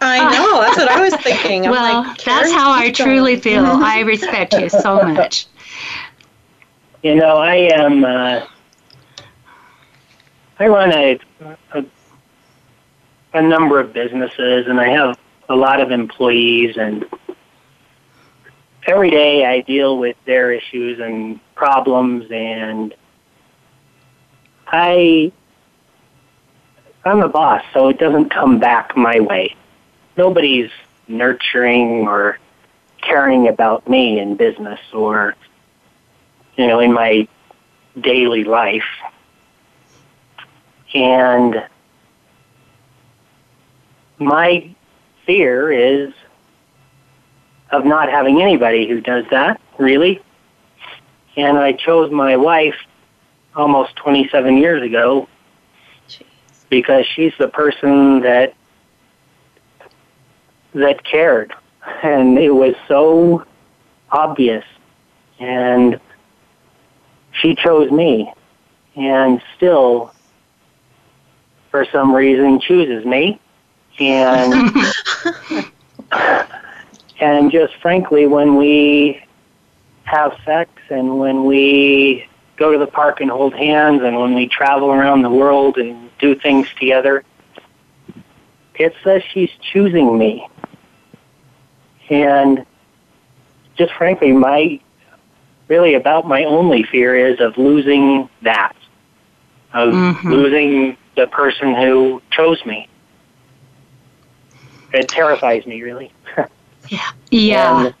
[0.00, 0.62] I know.
[0.62, 1.66] That's what I was thinking.
[1.66, 3.64] I'm well, like, that's how I truly feel.
[3.64, 5.46] I respect you so much.
[7.02, 8.04] You know, I am.
[8.04, 8.46] Uh,
[10.58, 11.18] I run a,
[11.72, 11.84] a
[13.34, 17.04] a number of businesses, and I have a lot of employees, and
[18.86, 22.94] every day I deal with their issues and problems and
[24.66, 25.32] I
[27.04, 29.54] I'm the boss, so it doesn't come back my way.
[30.16, 30.70] Nobody's
[31.06, 32.38] nurturing or
[33.02, 35.36] caring about me in business or
[36.56, 37.28] you know in my
[38.00, 38.84] daily life.
[40.94, 41.66] And
[44.18, 44.74] my
[45.26, 46.14] fear is
[47.70, 50.22] of not having anybody who does that, really.
[51.36, 52.76] And I chose my wife
[53.56, 55.28] almost 27 years ago
[56.08, 56.24] Jeez.
[56.68, 58.54] because she's the person that
[60.74, 61.52] that cared.
[62.02, 63.44] And it was so
[64.10, 64.64] obvious.
[65.38, 66.00] And
[67.32, 68.32] she chose me.
[68.96, 70.14] And still
[71.70, 73.38] for some reason chooses me.
[73.98, 74.74] And
[77.20, 79.22] and just frankly when we
[80.04, 82.26] have sex and when we
[82.56, 86.10] go to the park and hold hands and when we travel around the world and
[86.18, 87.24] do things together,
[88.76, 90.48] it says she's choosing me.
[92.10, 92.64] And
[93.76, 94.80] just frankly, my
[95.68, 98.76] really about my only fear is of losing that,
[99.72, 100.30] of mm-hmm.
[100.30, 102.88] losing the person who chose me.
[104.92, 106.12] It terrifies me, really.
[106.88, 107.10] yeah.
[107.30, 107.86] Yeah.
[107.86, 107.94] And,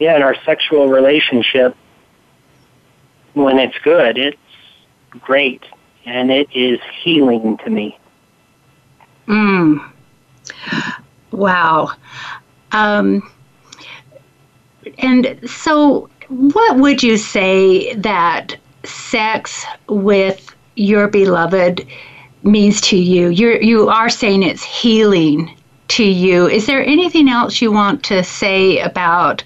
[0.00, 1.76] yeah, in our sexual relationship,
[3.34, 4.36] when it's good, it's
[5.20, 5.62] great,
[6.06, 7.98] and it is healing to me.
[9.28, 9.88] Mm.
[11.30, 11.92] Wow.
[12.72, 13.30] Um,
[14.98, 21.86] and so, what would you say that sex with your beloved
[22.42, 23.28] means to you?
[23.28, 25.54] You're, you are saying it's healing
[25.88, 26.48] to you.
[26.48, 29.44] Is there anything else you want to say about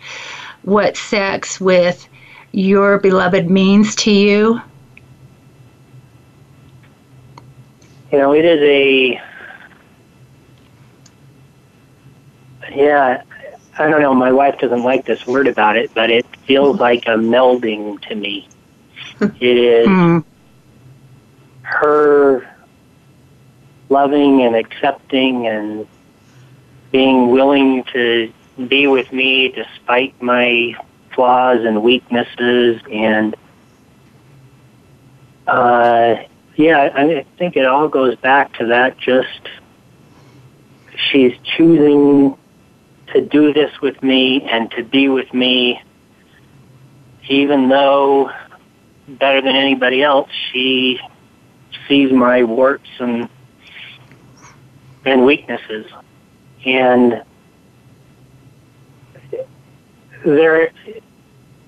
[0.64, 2.08] what sex with
[2.52, 4.60] your beloved means to you?
[8.10, 9.20] You know, it is a,
[12.74, 13.22] yeah,
[13.76, 17.06] I don't know, my wife doesn't like this word about it, but it feels like
[17.06, 18.48] a melding to me.
[19.20, 20.24] it is mm.
[21.62, 22.48] her
[23.88, 25.86] loving and accepting and
[26.92, 28.32] being willing to
[28.68, 30.74] be with me despite my
[31.14, 33.36] flaws and weaknesses and
[35.46, 36.16] uh
[36.56, 39.40] yeah, I think it all goes back to that just
[41.10, 42.36] she's choosing
[43.08, 45.82] to do this with me and to be with me,
[47.28, 48.30] even though
[49.08, 51.00] better than anybody else, she
[51.88, 53.28] sees my warts and
[55.04, 55.86] and weaknesses,
[56.64, 57.22] and
[60.24, 60.72] there,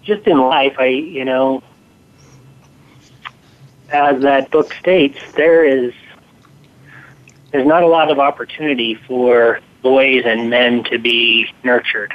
[0.03, 1.63] just in life, I you know,
[3.91, 5.93] as that book states, there is
[7.53, 12.13] there's not a lot of opportunity for boys and men to be nurtured.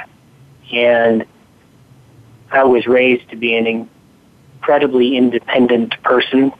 [0.72, 1.24] And
[2.50, 6.52] I was raised to be an incredibly independent person,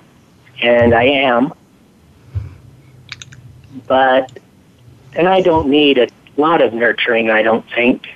[0.63, 1.53] and I am.
[3.87, 4.39] But,
[5.15, 8.09] and I don't need a lot of nurturing, I don't think.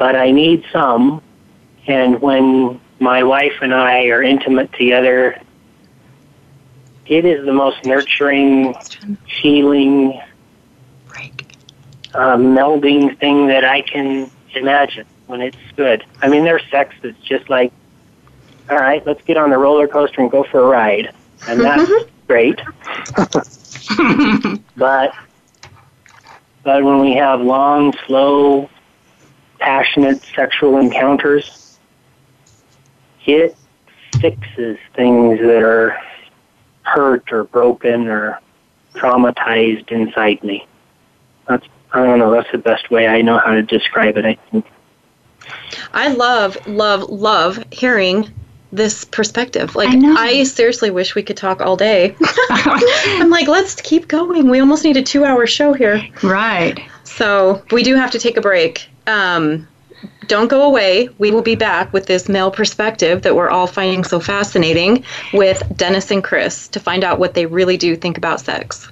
[0.00, 1.20] But I need some,
[1.86, 5.38] and when my wife and I are intimate together,
[7.04, 8.74] it is the most nurturing,
[9.26, 10.18] healing,
[12.14, 16.02] uh, melding thing that I can imagine when it's good.
[16.22, 17.70] I mean, there's sex that's just like,
[18.70, 21.14] all right, let's get on the roller coaster and go for a ride,
[21.46, 21.92] and that's
[22.26, 22.58] great.
[24.78, 25.14] but
[26.62, 28.70] but when we have long, slow,
[29.60, 31.78] passionate sexual encounters,
[33.26, 33.56] it
[34.20, 35.96] fixes things that are
[36.82, 38.40] hurt or broken or
[38.94, 40.66] traumatized inside me.
[41.46, 42.30] That's I don't know.
[42.30, 44.24] That's the best way I know how to describe it.
[44.24, 44.66] I think.
[45.92, 48.30] I love, love, love hearing
[48.72, 49.74] this perspective.
[49.74, 52.14] Like, I, I, seriously wish we could talk all day.
[52.50, 54.48] I'm like, let's keep going.
[54.48, 56.06] We almost need a two hour show here.
[56.22, 56.80] Right.
[57.02, 58.88] So, we do have to take a break.
[59.06, 59.68] Um,
[60.26, 61.08] don't go away.
[61.18, 65.62] We will be back with this male perspective that we're all finding so fascinating with
[65.76, 68.90] Dennis and Chris to find out what they really do think about sex.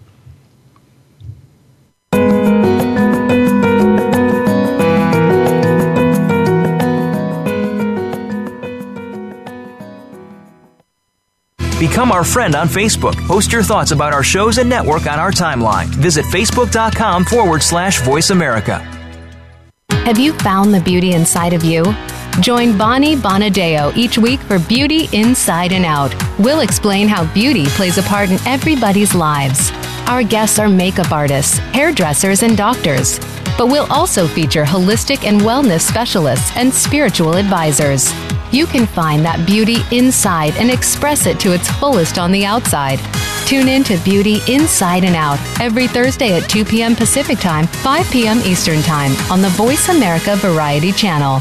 [11.79, 13.15] Become our friend on Facebook.
[13.29, 15.87] Post your thoughts about our shows and network on our timeline.
[15.87, 18.98] Visit facebook.com forward slash voice America.
[20.09, 21.85] Have you found the beauty inside of you?
[22.41, 26.15] Join Bonnie Bonadeo each week for Beauty Inside and Out.
[26.39, 29.71] We'll explain how beauty plays a part in everybody's lives.
[30.07, 33.19] Our guests are makeup artists, hairdressers, and doctors.
[33.59, 38.11] But we'll also feature holistic and wellness specialists and spiritual advisors.
[38.51, 42.99] You can find that beauty inside and express it to its fullest on the outside.
[43.49, 46.95] Tune in to Beauty Inside and Out every Thursday at 2 p.m.
[46.95, 48.41] Pacific Time, 5 p.m.
[48.41, 51.41] Eastern Time on the Voice America Variety Channel.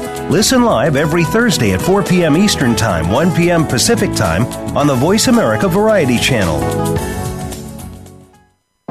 [0.31, 2.37] Listen live every Thursday at 4 p.m.
[2.37, 3.67] Eastern Time, 1 p.m.
[3.67, 4.45] Pacific Time
[4.77, 6.55] on the Voice America Variety Channel.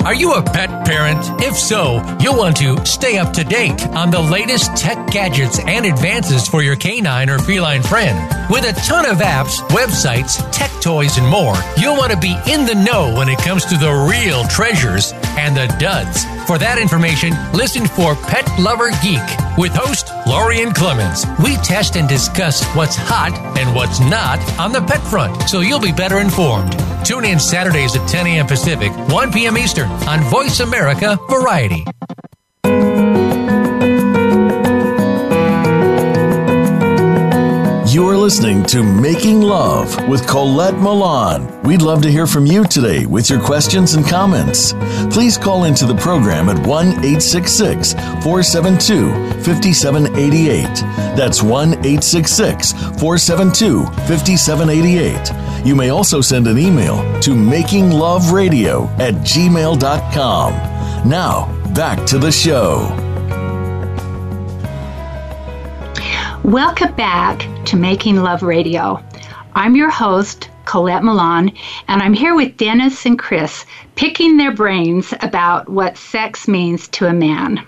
[0.05, 1.19] Are you a pet parent?
[1.43, 5.87] If so, you'll want to stay up to date on the latest tech gadgets and
[5.87, 8.19] advances for your canine or feline friend.
[8.51, 12.67] With a ton of apps, websites, tech toys, and more, you'll want to be in
[12.67, 16.25] the know when it comes to the real treasures and the duds.
[16.47, 19.23] For that information, listen for Pet Lover Geek
[19.57, 21.25] with host Lorian Clemens.
[21.43, 25.81] We test and discuss what's hot and what's not on the pet front, so you'll
[25.81, 26.75] be better informed.
[27.05, 28.47] Tune in Saturdays at 10 a.m.
[28.47, 29.57] Pacific, 1 p.m.
[29.57, 31.85] Eastern on Voice America Variety.
[38.01, 41.63] You're listening to Making Love with Colette Milan.
[41.65, 44.73] We'd love to hear from you today with your questions and comments.
[45.15, 49.11] Please call into the program at 1 866 472
[49.45, 50.65] 5788.
[51.15, 55.67] That's 1 866 472 5788.
[55.67, 60.53] You may also send an email to makingloveradio at gmail.com.
[61.07, 63.10] Now, back to the show.
[66.45, 69.05] Welcome back to Making Love Radio.
[69.55, 71.53] I'm your host, Colette Milan,
[71.87, 77.07] and I'm here with Dennis and Chris picking their brains about what sex means to
[77.07, 77.65] a man.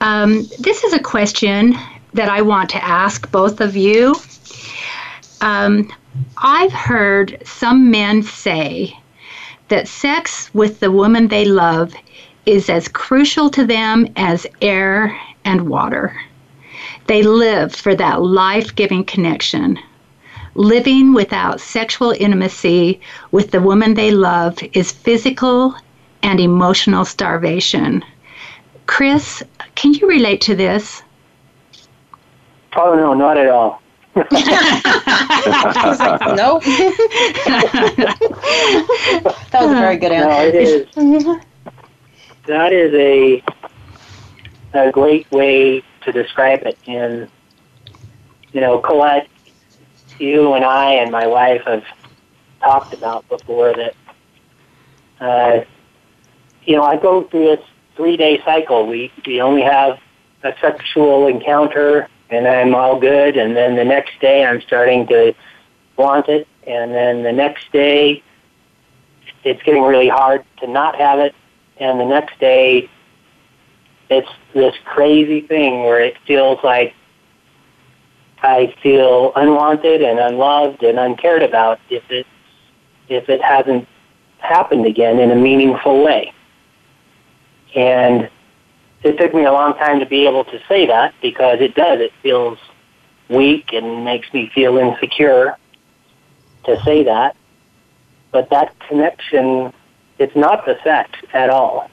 [0.00, 1.74] Um, this is a question
[2.14, 4.14] that I want to ask both of you.
[5.40, 5.92] Um,
[6.38, 8.96] I've heard some men say
[9.68, 11.92] that sex with the woman they love
[12.46, 16.16] is as crucial to them as air and water.
[17.06, 19.78] They live for that life giving connection.
[20.54, 23.00] Living without sexual intimacy
[23.30, 25.74] with the woman they love is physical
[26.22, 28.04] and emotional starvation.
[28.86, 29.42] Chris,
[29.74, 31.02] can you relate to this?
[32.74, 33.80] Oh, no, not at all.
[34.16, 34.24] nope.
[39.50, 40.28] that was a very good answer.
[40.28, 40.86] No, it is.
[42.46, 43.42] That is a
[44.72, 46.78] a great way to describe it.
[46.86, 47.28] And
[48.52, 49.28] you know, Colette,
[50.18, 51.84] you and I and my wife have
[52.60, 53.94] talked about before that.
[55.20, 55.64] Uh,
[56.64, 57.64] you know, I go through this
[57.96, 58.86] three-day cycle.
[58.86, 59.98] We we only have
[60.42, 63.36] a sexual encounter, and I'm all good.
[63.36, 65.34] And then the next day, I'm starting to
[65.96, 68.22] want it, and then the next day,
[69.44, 71.34] it's getting really hard to not have it,
[71.78, 72.90] and the next day,
[74.08, 76.94] it's this crazy thing where it feels like
[78.42, 82.26] I feel unwanted and unloved and uncared about if it
[83.08, 83.88] if it hasn't
[84.38, 86.32] happened again in a meaningful way.
[87.74, 88.28] And
[89.02, 92.00] it took me a long time to be able to say that because it does.
[92.00, 92.58] It feels
[93.28, 95.56] weak and makes me feel insecure
[96.64, 97.36] to say that.
[98.32, 99.72] But that connection,
[100.18, 101.88] it's not the fact at all.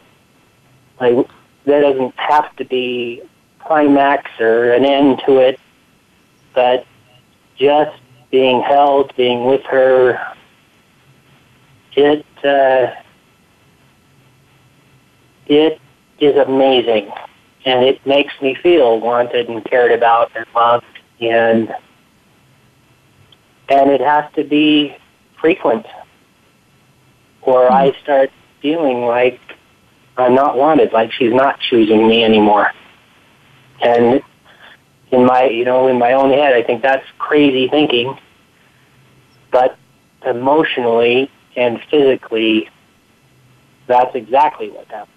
[1.00, 1.28] Like,
[1.66, 3.22] there doesn't have to be
[3.60, 5.60] climax or an end to it,
[6.54, 6.86] but
[7.58, 7.98] just
[8.32, 10.20] being held, being with her,
[11.96, 12.88] it, uh,
[15.46, 15.80] it
[16.20, 17.12] is amazing.
[17.66, 20.86] And it makes me feel wanted and cared about and loved
[21.22, 21.74] and
[23.70, 24.96] and it has to be
[25.40, 25.86] frequent
[27.42, 29.40] or I start feeling like
[30.18, 32.72] I'm not wanted, like she's not choosing me anymore.
[33.82, 34.22] And
[35.12, 38.18] in my you know, in my own head I think that's crazy thinking.
[39.52, 39.78] But
[40.26, 42.70] emotionally and physically
[43.88, 45.10] that's exactly what happened.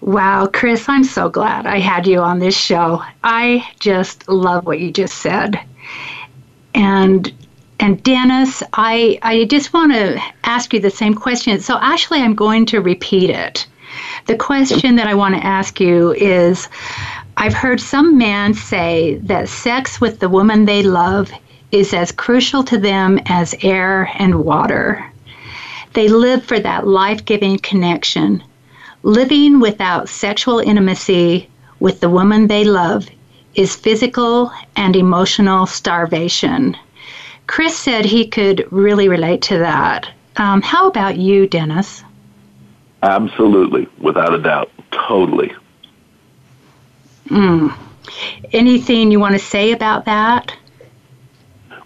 [0.00, 3.02] Wow, Chris, I'm so glad I had you on this show.
[3.24, 5.60] I just love what you just said.
[6.74, 7.32] And
[7.80, 11.60] and Dennis, I I just want to ask you the same question.
[11.60, 13.66] So actually I'm going to repeat it.
[14.26, 16.68] The question that I want to ask you is
[17.36, 21.30] I've heard some men say that sex with the woman they love
[21.70, 25.04] is as crucial to them as air and water.
[25.94, 28.42] They live for that life giving connection
[29.04, 31.48] Living without sexual intimacy
[31.78, 33.08] with the woman they love
[33.54, 36.76] is physical and emotional starvation.
[37.48, 40.08] Chris said he could really relate to that.
[40.36, 42.04] Um, how about you, Dennis?
[43.02, 45.52] Absolutely, without a doubt, totally.
[47.26, 47.74] Mm.
[48.52, 50.54] Anything you want to say about that?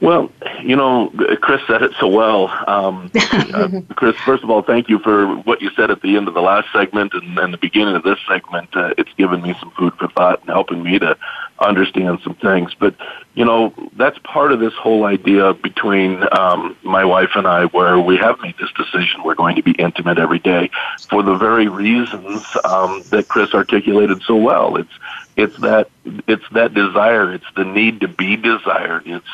[0.01, 0.33] Well,
[0.65, 2.49] you know, Chris said it so well.
[2.67, 6.27] Um, uh, Chris, first of all, thank you for what you said at the end
[6.27, 8.69] of the last segment and, and the beginning of this segment.
[8.75, 11.17] Uh, it's given me some food for thought and helping me to
[11.63, 12.73] understand some things.
[12.79, 12.95] But,
[13.35, 17.99] you know, that's part of this whole idea between um, my wife and I where
[17.99, 19.23] we have made this decision.
[19.25, 20.71] We're going to be intimate every day
[21.09, 24.77] for the very reasons um, that Chris articulated so well.
[24.77, 24.93] It's
[25.37, 25.91] it's that
[26.27, 27.33] it's that desire.
[27.33, 29.07] It's the need to be desired.
[29.07, 29.29] It's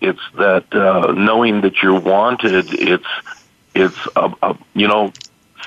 [0.00, 2.72] it's that uh, knowing that you're wanted.
[2.72, 3.06] It's
[3.74, 5.12] it's a, a, you know,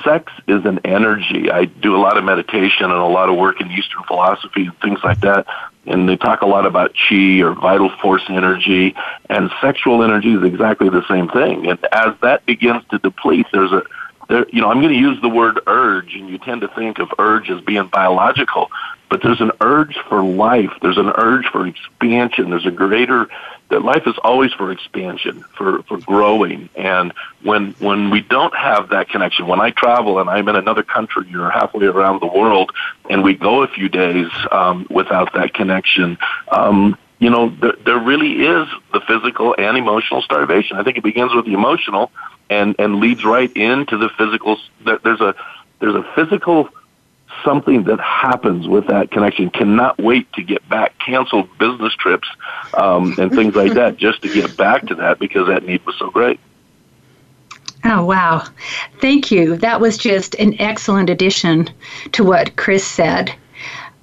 [0.03, 1.51] sex is an energy.
[1.51, 4.79] I do a lot of meditation and a lot of work in Eastern philosophy and
[4.79, 5.47] things like that.
[5.87, 8.95] And they talk a lot about chi or vital force energy,
[9.29, 11.67] and sexual energy is exactly the same thing.
[11.67, 13.83] And as that begins to deplete, there's a
[14.27, 16.99] there, you know, I'm going to use the word urge, and you tend to think
[16.99, 18.71] of urge as being biological,
[19.09, 20.71] but there's an urge for life.
[20.81, 22.49] There's an urge for expansion.
[22.49, 23.29] There's a greater
[23.69, 26.69] that life is always for expansion, for, for growing.
[26.75, 30.83] And when, when we don't have that connection, when I travel and I'm in another
[30.83, 32.71] country or halfway around the world
[33.09, 36.17] and we go a few days, um, without that connection,
[36.49, 40.77] um, you know, there, there really is the physical and emotional starvation.
[40.77, 42.11] I think it begins with the emotional
[42.49, 44.57] and, and leads right into the physical.
[44.83, 45.35] There's a,
[45.79, 46.69] there's a physical
[47.43, 49.49] something that happens with that connection.
[49.49, 50.97] Cannot wait to get back.
[50.99, 52.27] Canceled business trips
[52.73, 55.95] um, and things like that just to get back to that because that need was
[55.97, 56.39] so great.
[57.83, 58.43] Oh, wow.
[58.99, 59.57] Thank you.
[59.57, 61.69] That was just an excellent addition
[62.13, 63.33] to what Chris said.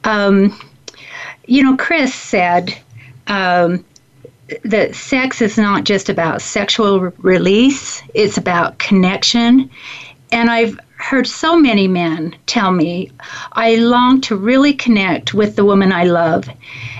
[0.04, 0.58] Um,
[1.46, 2.78] you know, Chris said
[3.26, 3.84] um,
[4.64, 9.70] that sex is not just about sexual re- release, it's about connection.
[10.30, 13.10] And I've heard so many men tell me,
[13.52, 16.48] I long to really connect with the woman I love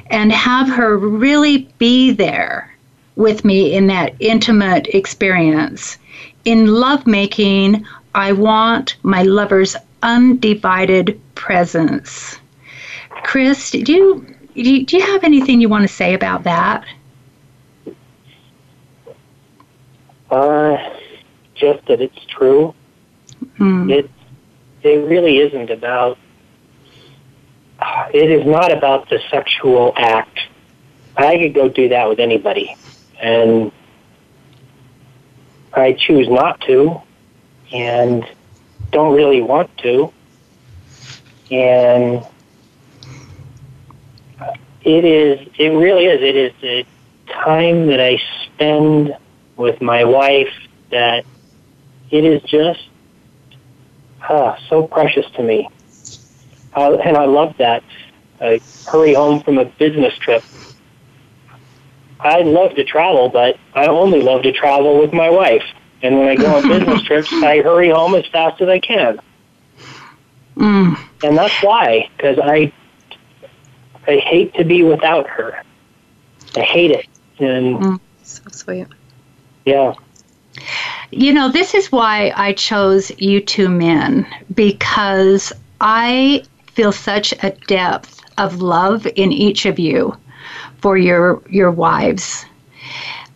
[0.06, 2.74] and have her really be there
[3.16, 5.98] with me in that intimate experience.
[6.44, 12.38] In lovemaking, I want my lover's undivided presence.
[13.22, 16.84] Chris, do you do you have anything you want to say about that?
[20.30, 20.76] Uh,
[21.54, 22.74] just that it's true.
[23.56, 23.90] Hmm.
[23.90, 24.10] It
[24.82, 26.18] it really isn't about.
[28.14, 30.38] It is not about the sexual act.
[31.16, 32.76] I could go do that with anybody,
[33.20, 33.72] and
[35.72, 37.02] I choose not to,
[37.72, 38.24] and
[38.90, 40.12] don't really want to,
[41.50, 42.24] and
[44.84, 45.48] it is.
[45.58, 46.22] It really is.
[46.22, 46.86] It is the
[47.28, 49.16] time that I spend
[49.56, 50.52] with my wife
[50.90, 51.24] that
[52.10, 52.80] it is just
[54.22, 55.68] ah, so precious to me.
[56.74, 57.82] Uh, and I love that.
[58.40, 60.42] I hurry home from a business trip.
[62.18, 65.64] I love to travel, but I only love to travel with my wife.
[66.02, 69.20] And when I go on business trips, I hurry home as fast as I can.
[70.56, 70.98] Mm.
[71.22, 72.72] And that's why, because I,
[74.06, 75.62] I hate to be without her.
[76.56, 77.06] I hate it.
[77.38, 78.86] And mm, so sweet.
[79.64, 79.94] Yeah.
[81.10, 86.42] You know, this is why I chose you two men because I
[86.72, 90.16] feel such a depth of love in each of you
[90.78, 92.44] for your your wives.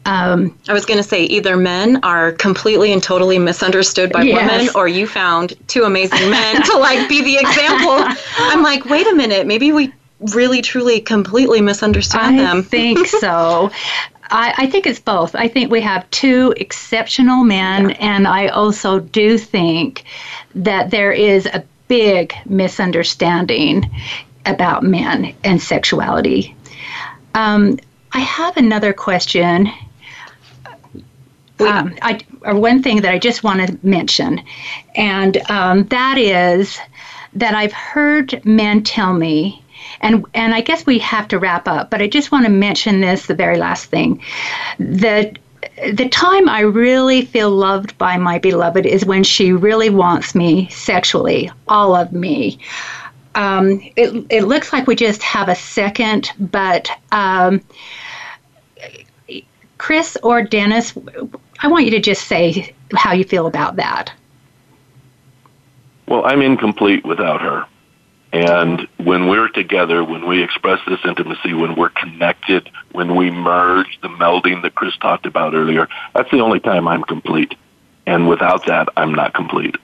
[0.05, 4.37] Um, I was going to say either men are completely and totally misunderstood by Yes.
[4.37, 8.05] women, or you found two amazing men to like be the example.
[8.39, 12.59] I'm like, wait a minute, maybe we really, truly, completely misunderstand I them.
[12.59, 13.71] I think so.
[14.31, 15.35] I, I think it's both.
[15.35, 20.05] I think we have two exceptional men, and I also do think
[20.55, 23.89] that there is a big misunderstanding
[24.45, 26.57] about men and sexuality.
[27.35, 27.79] Um,
[28.12, 29.69] I have another question.
[31.59, 34.43] Um, I, or one thing that I just want to mention,
[34.95, 36.79] and um, that is
[37.35, 39.62] that I've heard men tell me,
[40.01, 43.01] and and I guess we have to wrap up, but I just want to mention
[43.01, 44.23] this, the very last thing,
[44.79, 45.39] that
[45.93, 50.69] the time I really feel loved by my beloved is when she really wants me
[50.69, 52.59] sexually, all of me.
[53.35, 57.61] Um, it, it looks like we just have a second, but um,
[59.77, 60.97] Chris or Dennis,
[61.61, 64.13] I want you to just say how you feel about that.
[66.09, 67.67] Well, I'm incomplete without her.
[68.37, 73.99] And when we're together, when we express this intimacy, when we're connected, when we merge,
[74.03, 77.55] the melding that Chris talked about earlier, that's the only time I'm complete.
[78.05, 79.76] And without that, I'm not complete.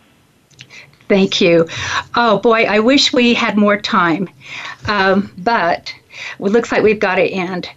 [1.08, 1.66] Thank you.
[2.14, 4.28] Oh boy, I wish we had more time,
[4.86, 5.94] um, but
[6.38, 7.70] it looks like we've got to end.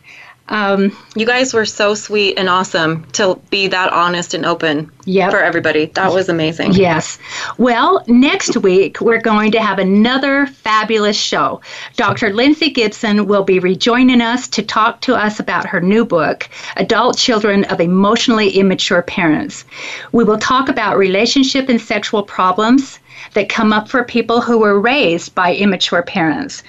[0.48, 5.32] Um, you guys were so sweet and awesome to be that honest and open Yep.
[5.32, 5.86] for everybody.
[5.86, 6.74] That was amazing.
[6.74, 7.20] Yes.
[7.58, 11.62] Well, next week we're going to have another fabulous show.
[11.96, 12.32] Dr.
[12.34, 17.18] Lindsay Gibson will be rejoining us to talk to us about her new book, Adult
[17.18, 19.66] Children of Emotionally Immature Parents.
[20.12, 23.00] We will talk about relationship and sexual problems
[23.34, 26.63] that come up for people who were raised by immature parents.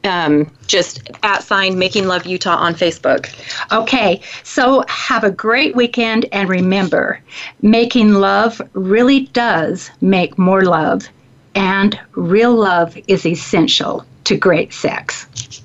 [0.06, 3.30] um, just at sign Making Love Utah on Facebook.
[3.72, 7.20] Okay, so have a great weekend and remember,
[7.62, 11.10] making love really does make more love,
[11.56, 15.59] and real love is essential to great sex.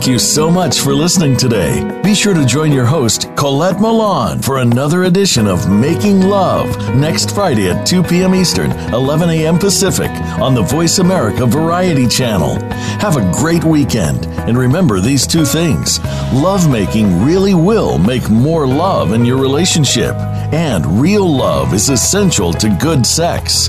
[0.00, 2.00] Thank you so much for listening today.
[2.02, 7.34] Be sure to join your host, Colette Milan, for another edition of Making Love next
[7.34, 8.34] Friday at 2 p.m.
[8.34, 9.58] Eastern, 11 a.m.
[9.58, 10.10] Pacific
[10.40, 12.54] on the Voice America Variety Channel.
[13.00, 15.98] Have a great weekend, and remember these two things
[16.32, 20.14] lovemaking really will make more love in your relationship,
[20.54, 23.68] and real love is essential to good sex.